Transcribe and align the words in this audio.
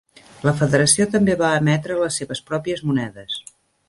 La 0.47 0.51
Federació 0.61 1.05
també 1.15 1.35
va 1.41 1.51
emetre 1.57 1.97
les 1.99 2.17
seves 2.21 2.41
pròpies 2.47 2.81
monedes. 2.93 3.37